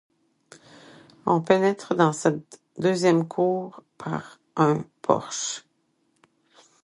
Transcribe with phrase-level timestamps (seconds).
[1.27, 5.63] On pénètre dans cette deuxième cour par un porche.